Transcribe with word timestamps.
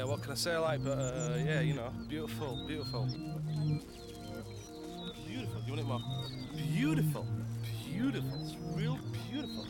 yeah, 0.00 0.06
what 0.06 0.22
can 0.22 0.32
I 0.32 0.34
say 0.34 0.56
like, 0.56 0.82
but 0.82 0.98
uh, 0.98 1.36
yeah, 1.44 1.60
you 1.60 1.74
know, 1.74 1.92
beautiful, 2.08 2.64
beautiful. 2.66 3.06
Beautiful, 5.28 5.60
you 5.66 5.72
want 5.72 5.80
it 5.80 5.86
more? 5.86 6.00
Beautiful, 6.56 7.26
beautiful, 7.86 8.30
it's 8.40 8.56
real 8.74 8.98
beautiful. 9.30 9.66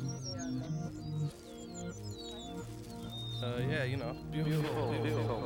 Uh, 3.42 3.58
yeah, 3.68 3.82
you 3.82 3.96
know, 3.96 4.14
beautiful, 4.30 4.94
beautiful. 5.02 5.40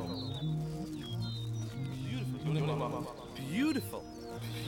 Beautiful, 2.05 2.39
you 2.43 2.49
want 2.53 2.59
it 2.59 2.77
more? 2.77 3.07
Beautiful, 3.49 4.05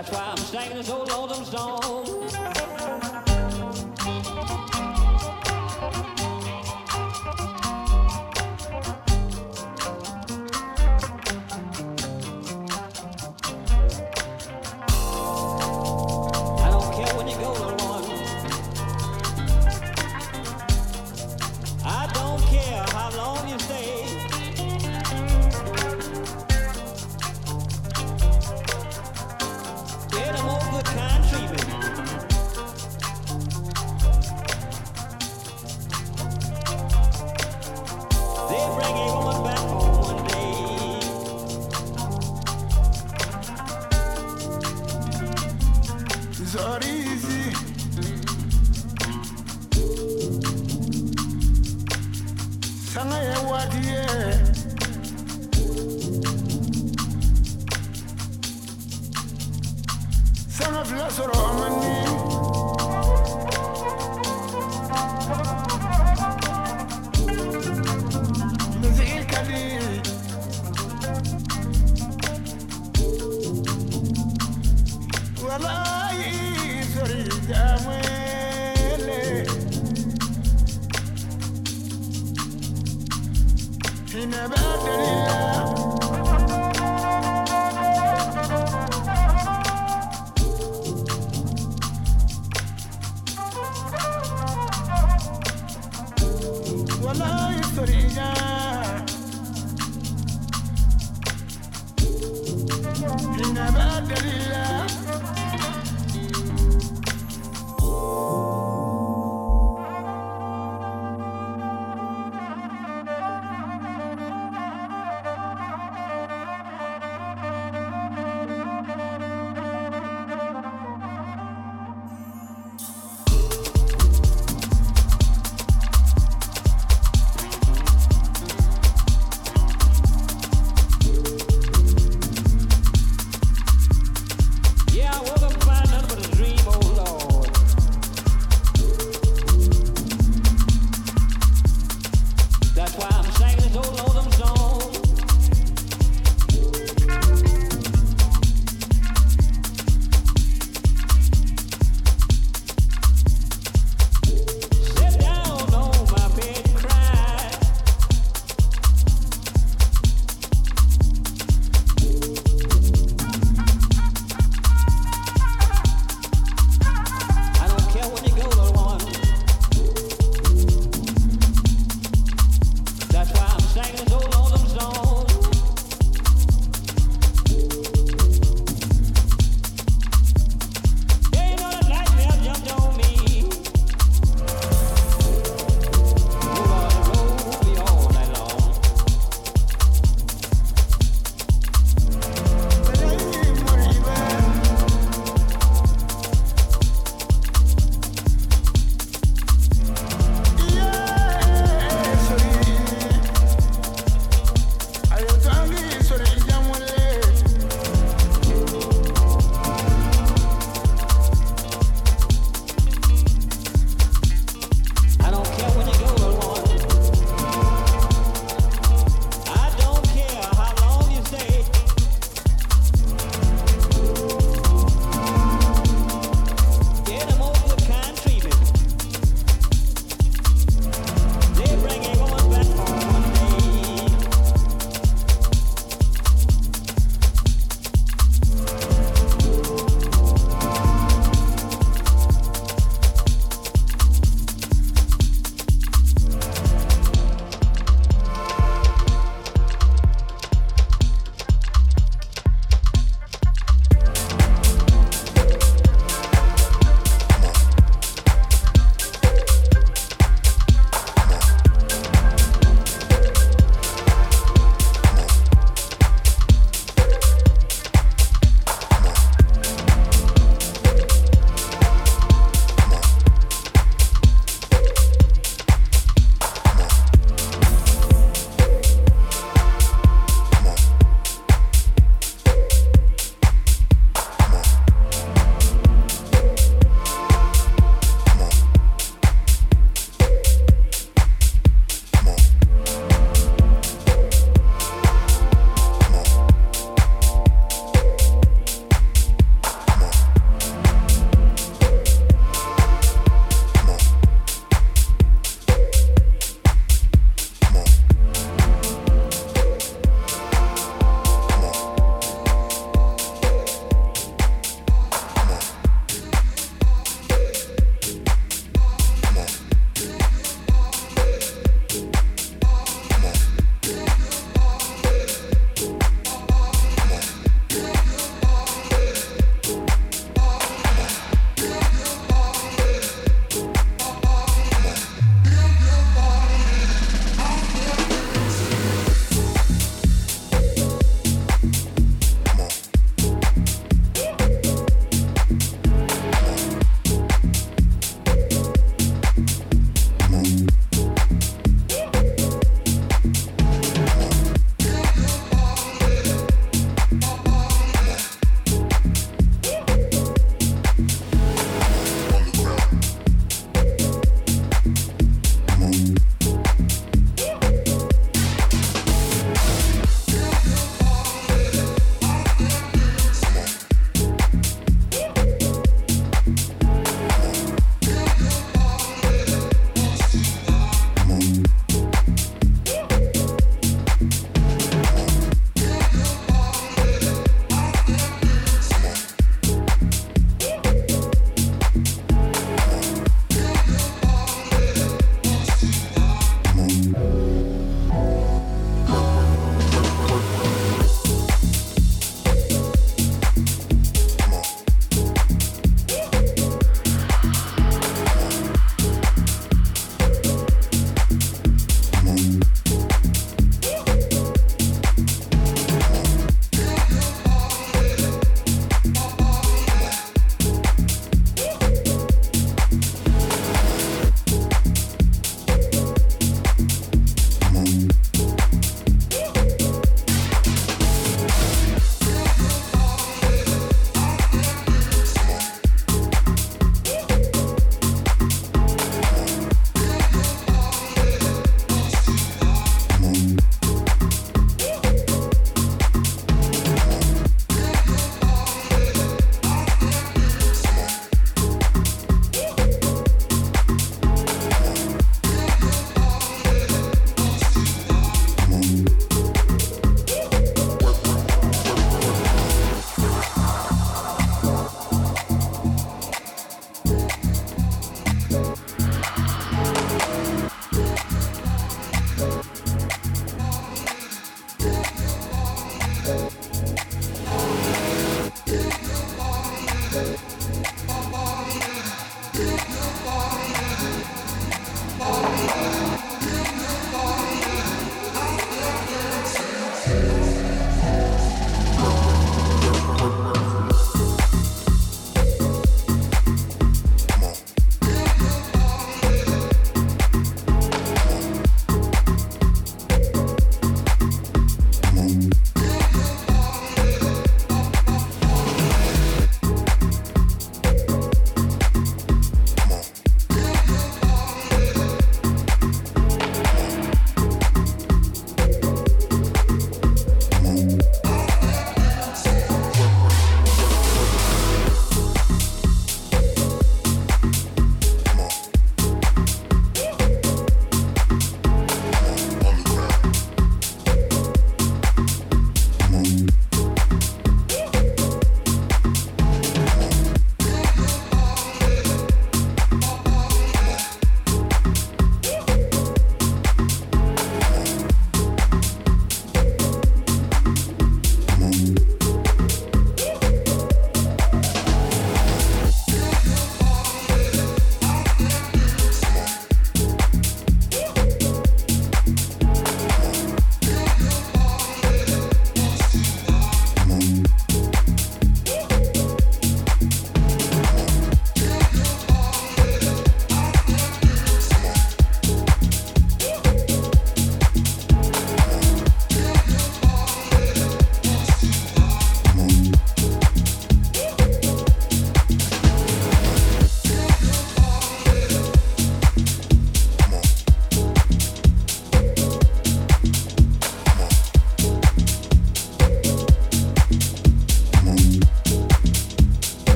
That's 0.00 0.12
why 0.12 0.30
I'm 0.30 0.36
singing 0.38 0.78
this 0.78 0.88
old 0.88 1.10
autumn 1.10 1.44
song. 1.44 2.19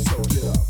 So 0.00 0.22
get 0.22 0.44
up. 0.44 0.69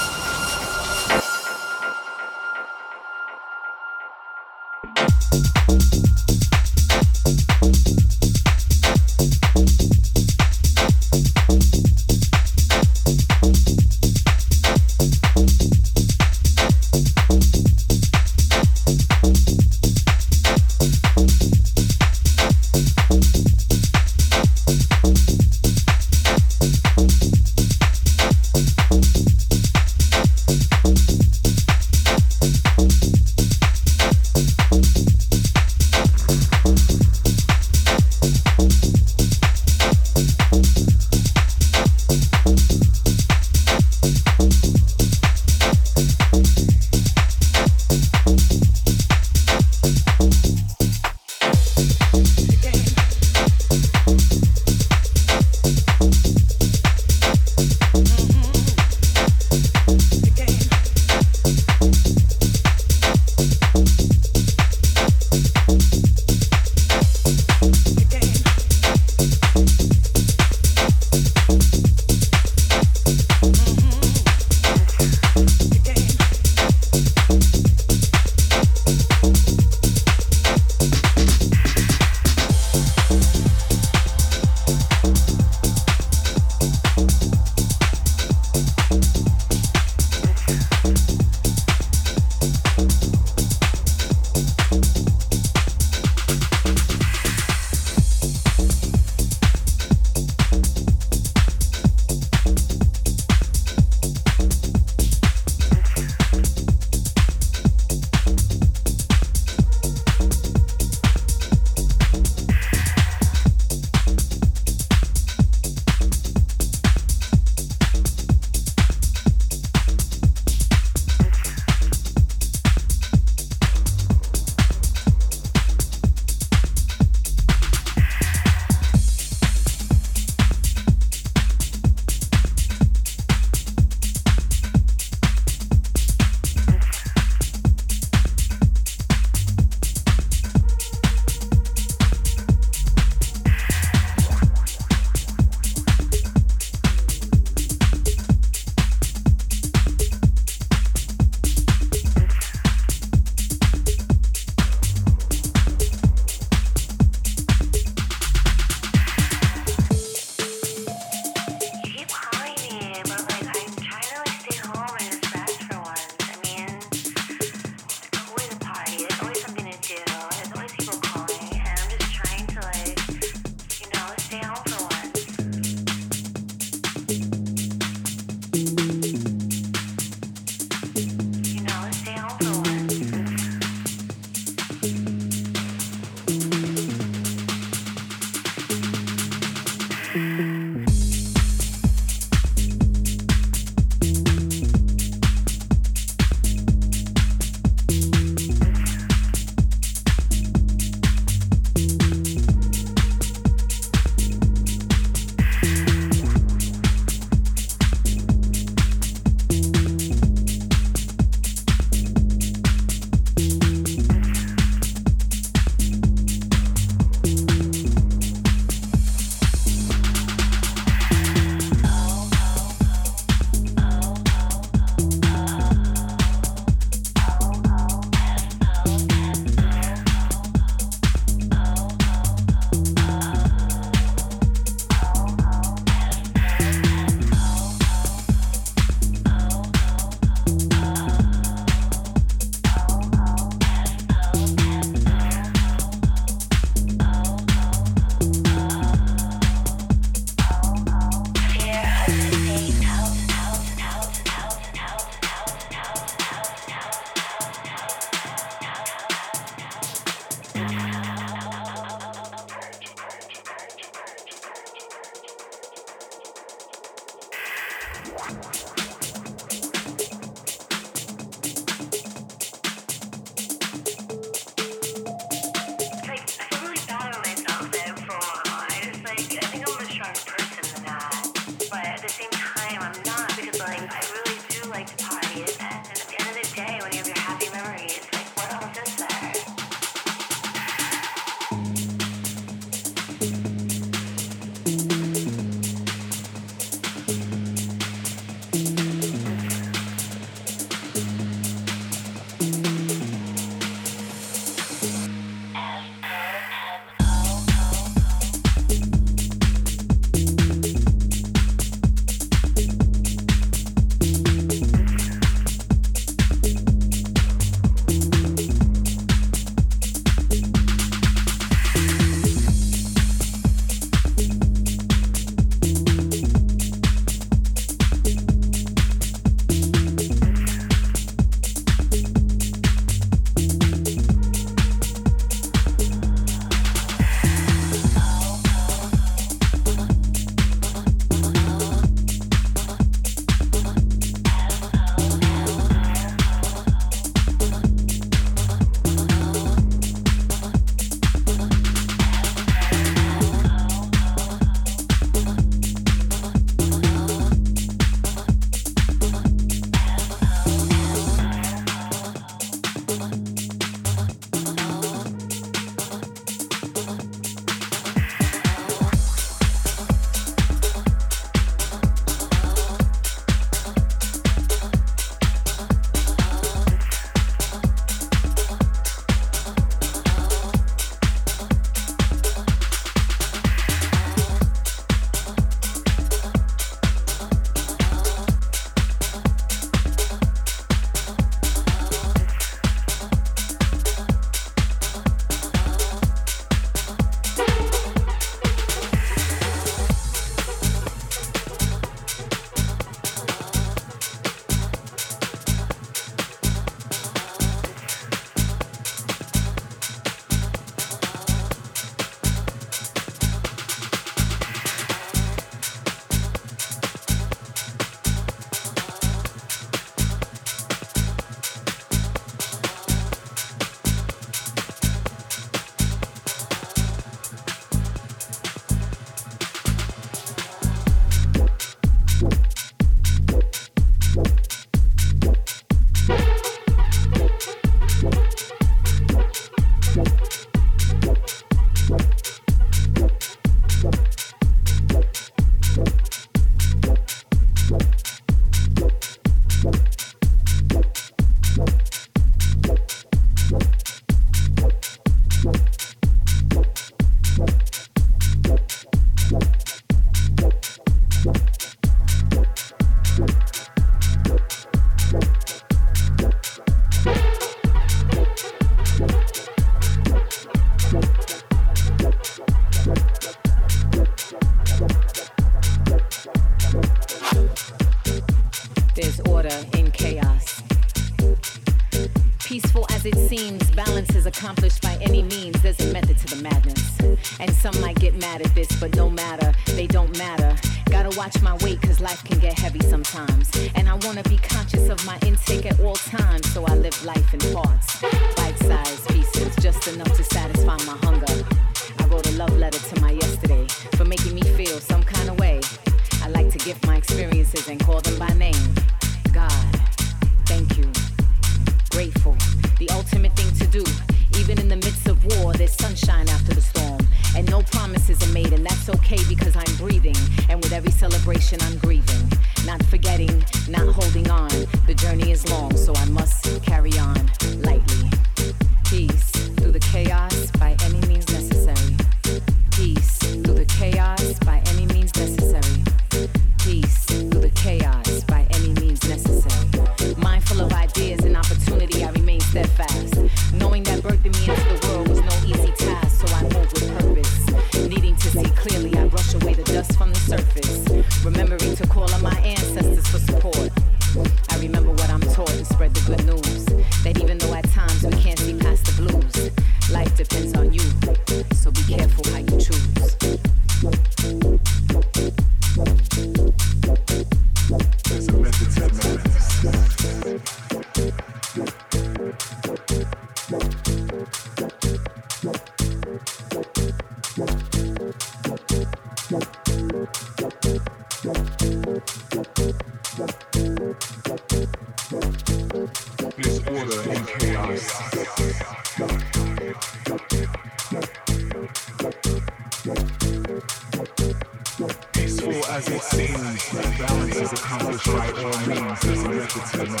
Seems, 599.51 599.71
balance 599.71 600.00